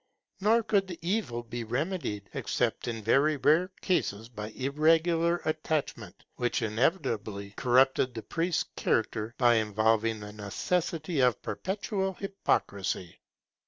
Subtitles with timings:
[0.39, 6.63] Nor could the evil be remedied, except in very rare cases, by irregular attachment, which
[6.63, 13.19] inevitably corrupted the priest's character by involving the necessity of perpetual hypocrisy.